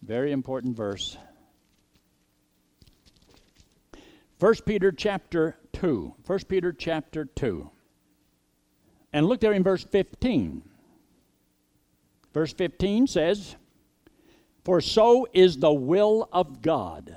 [0.00, 1.16] Very important verse.
[4.38, 6.14] 1 Peter chapter 2.
[6.24, 7.68] 1 Peter chapter 2.
[9.12, 10.62] And look there in verse 15.
[12.32, 13.56] Verse 15 says,
[14.64, 17.16] For so is the will of God,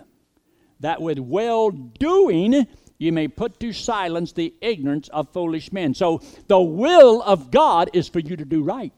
[0.80, 5.94] that with well doing you may put to silence the ignorance of foolish men.
[5.94, 8.94] So the will of God is for you to do right.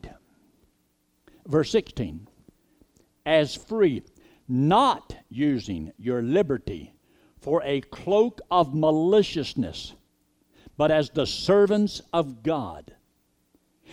[1.48, 2.28] Verse 16,
[3.26, 4.04] as free,
[4.48, 6.94] not using your liberty
[7.40, 9.94] for a cloak of maliciousness
[10.78, 12.94] but as the servants of God.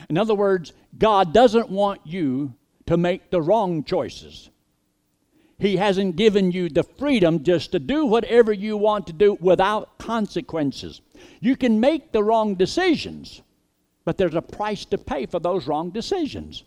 [0.09, 2.55] In other words, God doesn't want you
[2.87, 4.51] to make the wrong choices.
[5.59, 9.97] He hasn't given you the freedom just to do whatever you want to do without
[9.99, 11.01] consequences.
[11.41, 13.43] You can make the wrong decisions,
[14.05, 16.65] but there's a price to pay for those wrong decisions.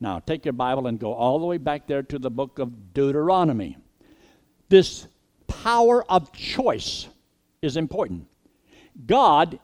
[0.00, 2.92] Now, take your Bible and go all the way back there to the book of
[2.92, 3.76] Deuteronomy.
[4.68, 5.06] This
[5.46, 7.06] power of choice
[7.62, 8.26] is important.
[9.04, 9.58] God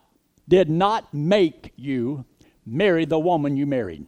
[0.48, 2.24] did not make you
[2.66, 4.06] marry the woman you married.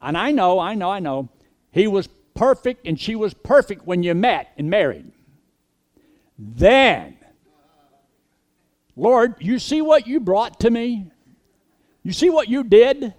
[0.00, 1.28] And I know, I know, I know.
[1.72, 5.10] He was perfect and she was perfect when you met and married.
[6.38, 7.16] Then,
[8.94, 11.10] Lord, you see what you brought to me?
[12.04, 13.14] You see what you did?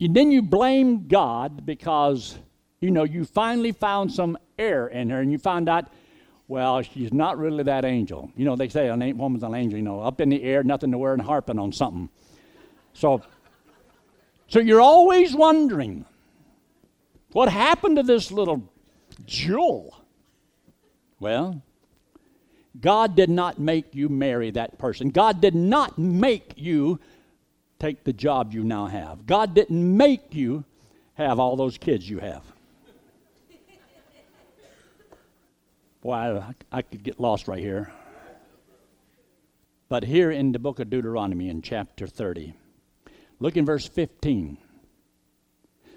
[0.00, 2.36] And then you blame God because,
[2.80, 5.88] you know, you finally found some error in her and you found out
[6.48, 8.30] well, she's not really that angel.
[8.36, 10.92] You know, they say an woman's an angel, you know, up in the air, nothing
[10.92, 12.08] to wear, and harping on something.
[12.92, 13.22] So,
[14.48, 16.04] so you're always wondering
[17.32, 18.62] what happened to this little
[19.24, 19.94] jewel?
[21.18, 21.62] Well,
[22.80, 25.10] God did not make you marry that person.
[25.10, 27.00] God did not make you
[27.78, 29.26] take the job you now have.
[29.26, 30.64] God didn't make you
[31.14, 32.42] have all those kids you have.
[36.06, 37.90] Boy, I, I could get lost right here.
[39.88, 42.54] But here in the book of Deuteronomy, in chapter 30,
[43.40, 44.56] look in verse 15.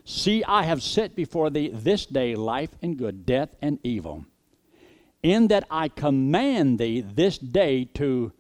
[0.06, 4.26] See, I have set before thee this day life and good, death and evil,
[5.22, 8.32] in that I command thee this day to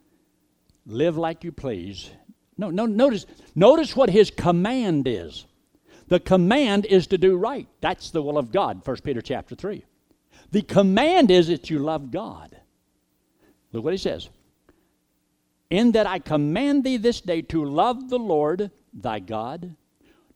[0.87, 2.09] live like you please.
[2.57, 5.45] No, no, notice, notice what his command is.
[6.07, 7.67] The command is to do right.
[7.79, 9.85] That's the will of God, 1 Peter chapter 3.
[10.51, 12.55] The command is that you love God.
[13.71, 14.29] Look what he says.
[15.69, 19.75] In that I command thee this day to love the Lord thy God,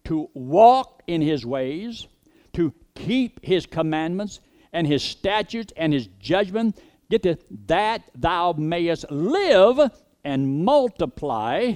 [0.05, 2.07] to walk in his ways,
[2.53, 4.39] to keep his commandments
[4.71, 6.77] and his statutes and his judgment.
[7.09, 9.91] Get to that thou mayest live
[10.23, 11.73] and multiply,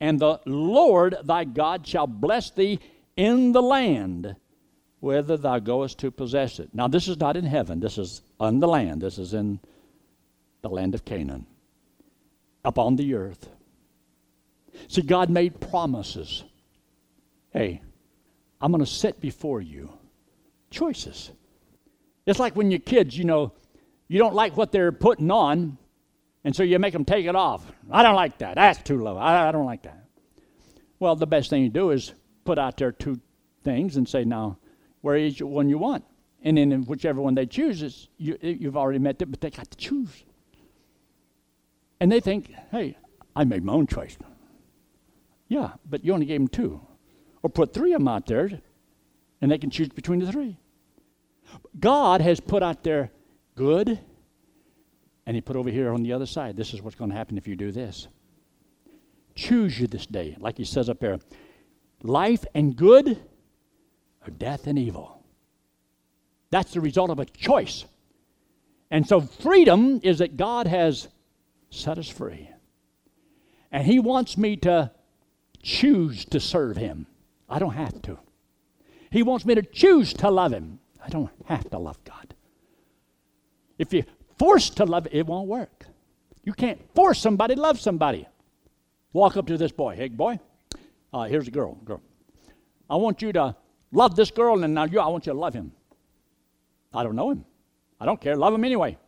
[0.00, 2.78] and the Lord thy God shall bless thee
[3.16, 4.36] in the land
[5.04, 6.70] whither thou goest to possess it.
[6.72, 9.60] Now, this is not in heaven, this is on the land, this is in
[10.62, 11.46] the land of Canaan,
[12.64, 13.48] upon the earth.
[14.88, 16.42] See, God made promises.
[17.52, 17.82] Hey,
[18.60, 19.92] I'm going to set before you
[20.70, 21.30] choices.
[22.24, 23.52] It's like when your kids, you know,
[24.08, 25.76] you don't like what they're putting on,
[26.44, 27.70] and so you make them take it off.
[27.90, 28.54] I don't like that.
[28.54, 29.18] That's too low.
[29.18, 30.06] I, I don't like that.
[30.98, 32.14] Well, the best thing you do is
[32.44, 33.20] put out there two
[33.62, 34.56] things and say, now,
[35.04, 36.02] where each one you want.
[36.42, 39.76] And then whichever one they choose, you, you've already met it, but they got to
[39.76, 40.24] choose.
[42.00, 42.96] And they think, hey,
[43.36, 44.16] I made my own choice.
[45.46, 46.80] Yeah, but you only gave them two.
[47.42, 48.62] Or put three of them out there,
[49.42, 50.56] and they can choose between the three.
[51.78, 53.10] God has put out there
[53.56, 54.00] good,
[55.26, 57.36] and He put over here on the other side, this is what's going to happen
[57.36, 58.08] if you do this.
[59.34, 61.18] Choose you this day, like He says up there
[62.02, 63.20] life and good
[64.30, 65.22] death and evil.
[66.50, 67.84] That's the result of a choice.
[68.90, 71.08] And so, freedom is that God has
[71.70, 72.48] set us free.
[73.72, 74.92] And He wants me to
[75.62, 77.06] choose to serve Him.
[77.48, 78.18] I don't have to.
[79.10, 80.78] He wants me to choose to love Him.
[81.04, 82.34] I don't have to love God.
[83.78, 84.04] If you're
[84.38, 85.86] forced to love, it won't work.
[86.44, 88.28] You can't force somebody to love somebody.
[89.12, 89.96] Walk up to this boy.
[89.96, 90.38] Hey, boy,
[91.12, 92.02] uh, here's a girl, girl.
[92.88, 93.56] I want you to
[93.94, 95.72] love this girl, and now you, I want you to love him.
[96.92, 97.44] I don't know him.
[98.00, 98.36] I don't care.
[98.36, 98.98] Love him anyway.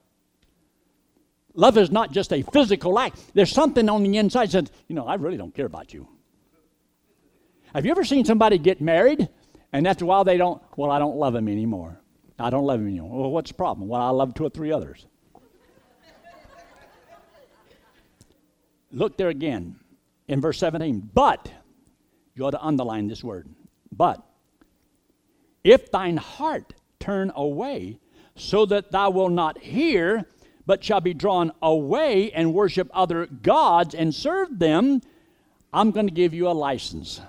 [1.55, 3.19] Love is not just a physical act.
[3.35, 6.09] There's something on the inside that says, you know, I really don't care about you.
[7.75, 9.29] Have you ever seen somebody get married
[9.73, 12.01] and after a while they don't, well, I don't love him anymore.
[12.39, 13.21] I don't love him anymore.
[13.21, 13.89] Well, what's the problem?
[13.89, 15.07] Well, I love two or three others.
[18.93, 19.77] Look there again
[20.29, 21.11] in verse 17.
[21.13, 21.51] But,
[22.35, 23.49] you ought to underline this word.
[23.93, 24.23] But,
[25.67, 27.99] if thine heart turn away,
[28.37, 30.25] so that thou wilt not hear,
[30.65, 35.01] but shall be drawn away and worship other gods and serve them,
[35.73, 37.21] I'm going to give you a license.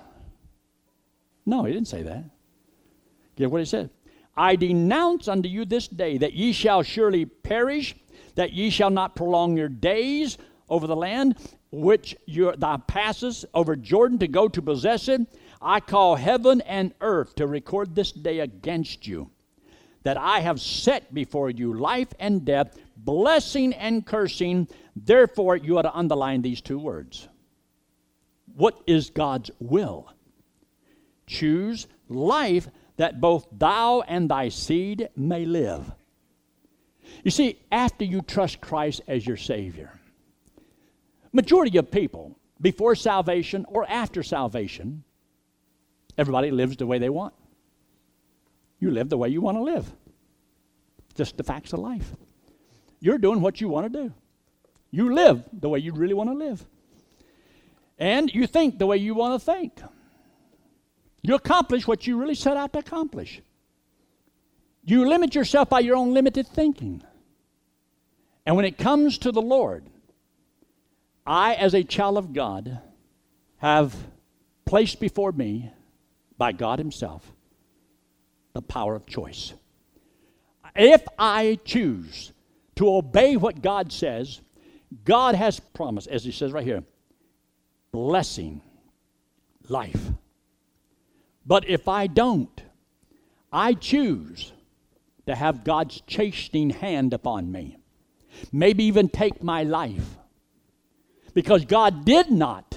[1.44, 2.24] No, he didn't say that.
[3.34, 3.90] Get what he said.
[4.36, 7.96] I denounce unto you this day that ye shall surely perish,
[8.36, 11.36] that ye shall not prolong your days over the land
[11.70, 15.22] which you, thou passest over Jordan to go to possess it.
[15.60, 19.30] I call heaven and earth to record this day against you,
[20.04, 24.68] that I have set before you life and death, blessing and cursing.
[24.94, 27.28] Therefore, you ought to underline these two words.
[28.54, 30.12] What is God's will?
[31.26, 35.92] Choose life that both thou and thy seed may live.
[37.24, 39.98] You see, after you trust Christ as your Savior,
[41.32, 45.04] majority of people, before salvation or after salvation,
[46.18, 47.32] everybody lives the way they want.
[48.80, 49.90] You live the way you want to live.
[51.14, 52.12] Just the facts of life.
[53.00, 54.12] You're doing what you want to do.
[54.90, 56.64] You live the way you really want to live.
[57.98, 59.80] And you think the way you want to think.
[61.22, 63.42] You accomplish what you really set out to accomplish.
[64.84, 67.02] You limit yourself by your own limited thinking.
[68.46, 69.84] And when it comes to the Lord,
[71.26, 72.80] I, as a child of God,
[73.58, 73.94] have
[74.64, 75.70] placed before me
[76.38, 77.32] by God Himself
[78.54, 79.52] the power of choice.
[80.74, 82.32] If I choose
[82.76, 84.40] to obey what God says,
[85.04, 86.84] God has promised, as He says right here,
[87.92, 88.62] blessing,
[89.68, 90.12] life.
[91.44, 92.62] But if I don't,
[93.52, 94.52] I choose
[95.26, 97.78] to have God's chastening hand upon me,
[98.52, 100.16] maybe even take my life
[101.34, 102.67] because God did not.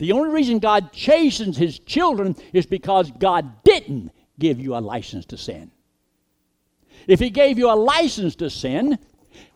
[0.00, 5.26] The only reason God chastens his children is because God didn't give you a license
[5.26, 5.70] to sin.
[7.06, 8.98] If he gave you a license to sin,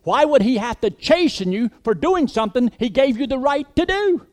[0.03, 3.75] why would he have to chasten you for doing something he gave you the right
[3.75, 4.27] to do?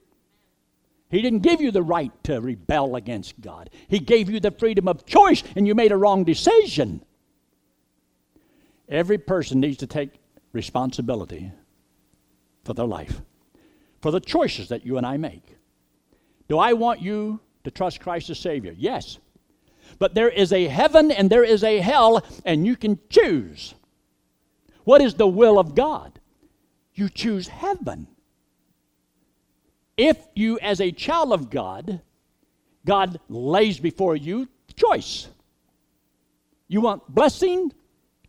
[1.09, 3.70] He didn't give you the right to rebel against God.
[3.88, 7.05] He gave you the freedom of choice and you made a wrong decision.
[8.89, 10.20] Every person needs to take
[10.51, 11.53] responsibility
[12.66, 13.22] for their life
[14.01, 15.55] for the choices that you and I make.
[16.48, 18.74] Do I want you to trust Christ as Savior?
[18.78, 19.20] Yes.
[20.00, 23.74] But there is a heaven and there is a hell, and you can choose.
[24.84, 26.20] What is the will of God?
[26.94, 28.08] You choose heaven.
[29.98, 32.02] If you, as a child of God,
[32.86, 35.28] God lays before you choice.
[36.68, 37.72] You want blessing,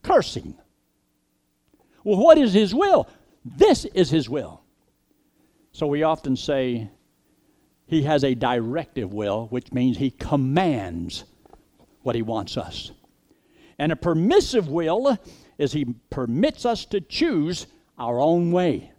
[0.02, 0.54] cursing.
[2.04, 3.08] Well, what is His will?
[3.44, 4.62] This is His will.
[5.72, 6.90] So we often say
[7.86, 11.24] he has a directive will, which means he commands
[12.02, 12.92] what he wants us.
[13.78, 15.18] And a permissive will
[15.58, 17.66] is he permits us to choose
[17.98, 18.92] our own way.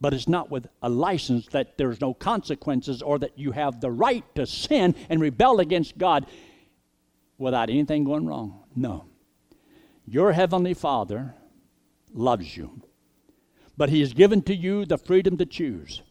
[0.00, 3.90] But it's not with a license that there's no consequences or that you have the
[3.90, 6.26] right to sin and rebel against God
[7.38, 8.64] without anything going wrong.
[8.74, 9.06] No.
[10.06, 11.34] Your Heavenly Father
[12.12, 12.82] loves you
[13.80, 16.02] but He has given to you the freedom to choose.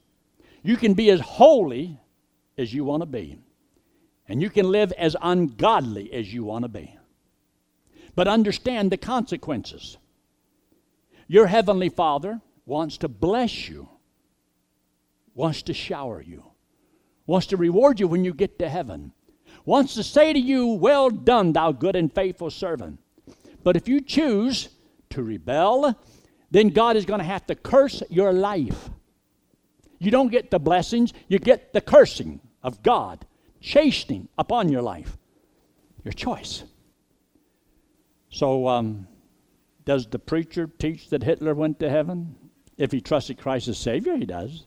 [0.64, 2.00] You can be as holy
[2.58, 3.40] as you want to be,
[4.28, 6.98] and you can live as ungodly as you want to be.
[8.16, 9.98] But understand the consequences.
[11.28, 13.90] Your Heavenly Father wants to bless you,
[15.34, 16.44] wants to shower you,
[17.26, 19.14] wants to reward you when you get to heaven,
[19.66, 23.00] wants to say to you, Well done, thou good and faithful servant.
[23.64, 24.70] But if you choose
[25.12, 25.98] to rebel,
[26.52, 28.90] then God is going to have to curse your life.
[30.00, 33.26] You don't get the blessings, you get the cursing of God,
[33.60, 35.18] chastening upon your life.
[36.04, 36.64] Your choice.
[38.30, 39.08] So, um,
[39.86, 42.36] does the preacher teach that Hitler went to heaven?
[42.78, 44.66] If he trusted Christ as Savior, he does.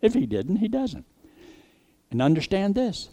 [0.00, 1.06] If he didn't, he doesn't.
[2.10, 3.08] And understand this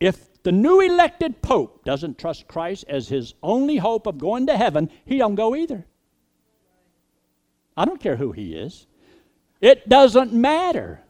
[0.00, 4.56] if the new elected Pope doesn't trust Christ as his only hope of going to
[4.56, 5.86] heaven, he don't go either.
[7.76, 8.86] I don't care who he is.
[9.60, 11.00] It doesn't matter.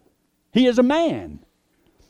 [0.53, 1.41] He is a man.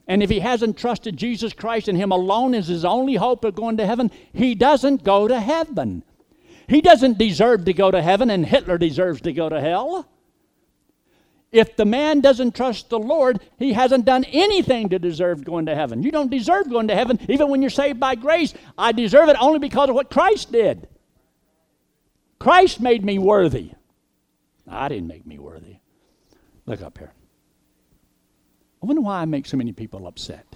[0.06, 3.54] And if he hasn't trusted Jesus Christ and him alone as his only hope of
[3.54, 6.02] going to heaven, he doesn't go to heaven.
[6.66, 10.08] He doesn't deserve to go to heaven, and Hitler deserves to go to hell.
[11.52, 15.74] If the man doesn't trust the Lord, he hasn't done anything to deserve going to
[15.74, 16.02] heaven.
[16.02, 18.54] You don't deserve going to heaven, even when you're saved by grace.
[18.78, 20.88] I deserve it only because of what Christ did.
[22.38, 23.72] Christ made me worthy.
[24.68, 25.79] I didn't make me worthy.
[26.70, 27.12] Look up here.
[28.80, 30.46] I wonder why I make so many people upset.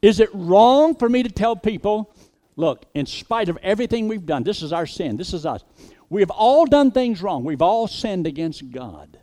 [0.00, 2.10] Is it wrong for me to tell people,
[2.56, 5.62] look, in spite of everything we've done, this is our sin, this is us.
[6.08, 7.44] We have all done things wrong.
[7.44, 9.18] We've all sinned against God.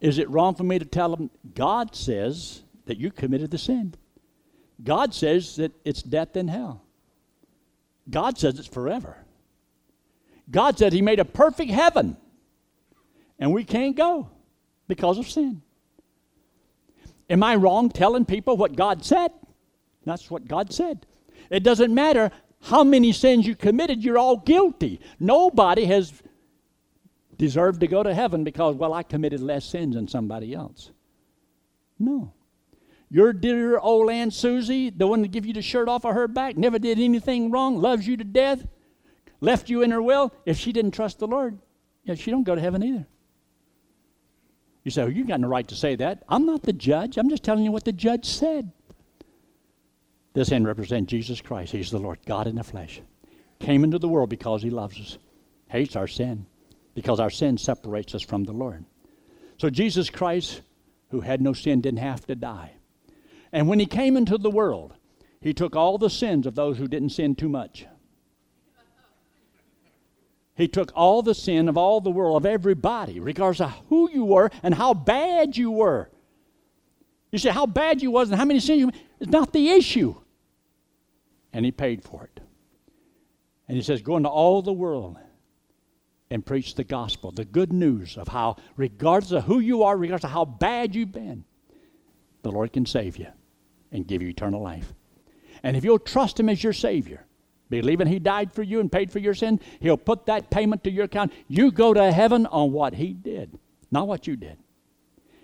[0.00, 3.94] Is it wrong for me to tell them, God says that you committed the sin?
[4.82, 6.82] God says that it's death and hell.
[8.08, 9.18] God says it's forever.
[10.50, 12.16] God said He made a perfect heaven,
[13.38, 14.28] and we can't go
[14.88, 15.62] because of sin.
[17.28, 19.32] Am I wrong telling people what God said?
[20.04, 21.06] That's what God said.
[21.50, 22.30] It doesn't matter
[22.62, 25.00] how many sins you committed, you're all guilty.
[25.20, 26.22] Nobody has
[27.36, 30.90] deserved to go to heaven because, well, I committed less sins than somebody else.
[31.98, 32.32] No.
[33.10, 36.26] Your dear old Aunt Susie, the one that give you the shirt off of her
[36.26, 38.66] back, never did anything wrong, loves you to death,
[39.40, 40.32] left you in her will.
[40.46, 41.58] If she didn't trust the Lord,
[42.04, 43.06] yeah, she don't go to heaven either.
[44.84, 46.22] You say, oh, well, you got no right to say that.
[46.28, 47.16] I'm not the judge.
[47.16, 48.70] I'm just telling you what the judge said.
[50.34, 51.72] This end represents Jesus Christ.
[51.72, 53.00] He's the Lord, God in the flesh.
[53.60, 55.16] Came into the world because he loves us,
[55.68, 56.44] hates our sin,
[56.94, 58.84] because our sin separates us from the Lord.
[59.58, 60.60] So Jesus Christ,
[61.10, 62.72] who had no sin, didn't have to die.
[63.52, 64.92] And when he came into the world,
[65.40, 67.86] he took all the sins of those who didn't sin too much.
[70.56, 74.24] He took all the sin of all the world, of everybody, regardless of who you
[74.24, 76.10] were and how bad you were.
[77.32, 80.14] You say how bad you was and how many sins you It's not the issue.
[81.52, 82.40] And he paid for it.
[83.66, 85.16] And he says, Go into all the world
[86.30, 90.24] and preach the gospel, the good news of how, regardless of who you are, regardless
[90.24, 91.44] of how bad you've been,
[92.42, 93.28] the Lord can save you
[93.90, 94.92] and give you eternal life.
[95.62, 97.26] And if you'll trust him as your Savior,
[97.80, 100.90] believing he died for you and paid for your sin, he'll put that payment to
[100.90, 101.32] your account.
[101.48, 103.58] You go to heaven on what he did,
[103.90, 104.58] not what you did.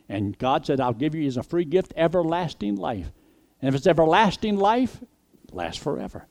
[0.08, 3.12] And God said, I'll give you as a free gift everlasting life.
[3.60, 6.26] And if it's everlasting life, it lasts forever.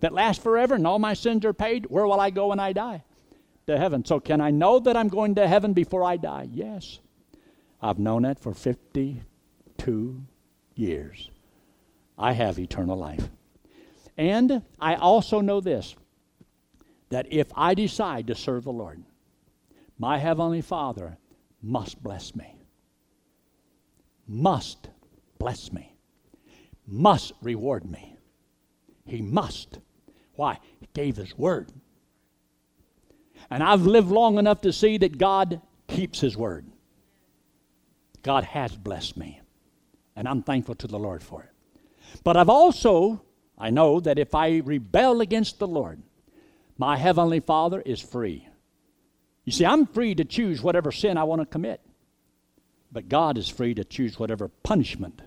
[0.00, 2.72] It lasts forever and all my sins are paid, where will I go when I
[2.72, 3.02] die?
[3.66, 4.04] To heaven.
[4.04, 6.48] So can I know that I'm going to heaven before I die?
[6.52, 7.00] Yes.
[7.80, 10.22] I've known that for 52
[10.74, 11.30] years.
[12.18, 13.30] I have eternal life.
[14.16, 15.94] And I also know this
[17.10, 19.02] that if I decide to serve the Lord,
[19.98, 21.18] my Heavenly Father
[21.62, 22.56] must bless me.
[24.26, 24.88] Must
[25.38, 25.94] bless me.
[26.86, 28.16] Must reward me.
[29.06, 29.78] He must.
[30.34, 30.58] Why?
[30.80, 31.72] He gave His word.
[33.50, 36.66] And I've lived long enough to see that God keeps His word.
[38.22, 39.40] God has blessed me.
[40.16, 41.50] And I'm thankful to the Lord for it.
[42.22, 43.23] But I've also
[43.58, 46.02] I know that if I rebel against the Lord,
[46.76, 48.48] my Heavenly Father is free.
[49.44, 51.80] You see, I'm free to choose whatever sin I want to commit,
[52.90, 55.22] but God is free to choose whatever punishment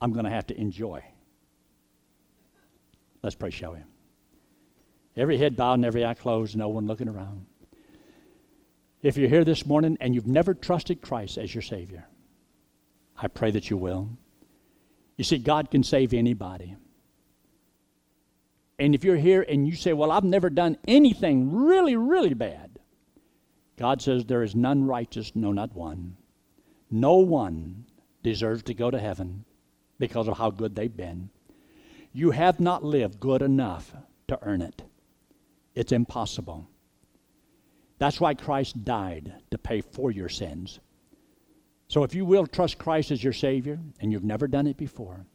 [0.00, 1.02] I'm going to have to enjoy.
[3.22, 3.78] Let's pray, shall we?
[5.16, 7.46] Every head bowed and every eye closed, no one looking around.
[9.02, 12.06] If you're here this morning and you've never trusted Christ as your Savior,
[13.16, 14.08] I pray that you will.
[15.16, 16.76] You see, God can save anybody.
[18.78, 22.78] And if you're here and you say, Well, I've never done anything really, really bad,
[23.76, 26.16] God says, There is none righteous, no, not one.
[26.90, 27.86] No one
[28.22, 29.44] deserves to go to heaven
[29.98, 31.30] because of how good they've been.
[32.12, 33.94] You have not lived good enough
[34.28, 34.82] to earn it,
[35.74, 36.68] it's impossible.
[37.98, 40.80] That's why Christ died to pay for your sins.
[41.86, 45.26] So if you will trust Christ as your Savior and you've never done it before,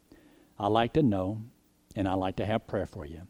[0.58, 1.42] I'd like to know
[1.96, 3.22] and I'd like to have prayer for you.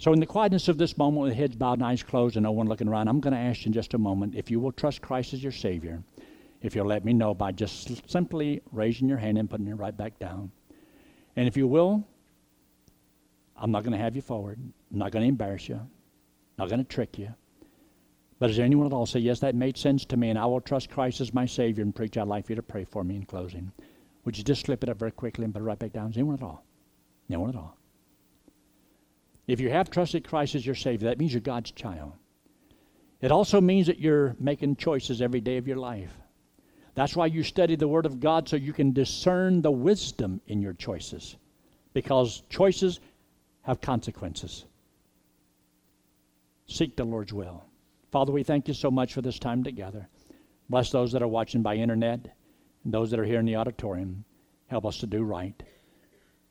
[0.00, 2.52] So, in the quietness of this moment, with heads bowed and eyes closed and no
[2.52, 4.70] one looking around, I'm going to ask you in just a moment if you will
[4.70, 6.02] trust Christ as your Savior,
[6.62, 9.96] if you'll let me know by just simply raising your hand and putting it right
[9.96, 10.52] back down.
[11.34, 12.04] And if you will,
[13.56, 14.58] I'm not going to have you forward.
[14.92, 15.76] I'm not going to embarrass you.
[15.76, 15.90] I'm
[16.58, 17.34] not going to trick you.
[18.38, 20.46] But is there anyone at all say, Yes, that made sense to me, and I
[20.46, 22.16] will trust Christ as my Savior and preach?
[22.16, 23.72] I'd like for you to pray for me in closing.
[24.24, 26.10] Would you just slip it up very quickly and put it right back down?
[26.10, 26.64] Is anyone at all?
[27.28, 27.76] No one at all.
[29.46, 32.12] If you have trusted Christ as your Savior, that means you're God's child.
[33.20, 36.12] It also means that you're making choices every day of your life.
[36.94, 40.60] That's why you study the Word of God so you can discern the wisdom in
[40.60, 41.36] your choices.
[41.94, 43.00] Because choices
[43.62, 44.64] have consequences.
[46.66, 47.64] Seek the Lord's will.
[48.10, 50.08] Father, we thank you so much for this time together.
[50.68, 52.36] Bless those that are watching by internet
[52.84, 54.24] and those that are here in the auditorium.
[54.66, 55.62] Help us to do right.